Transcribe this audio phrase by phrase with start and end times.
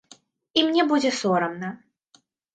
[0.59, 1.69] І мне будзе сорамна.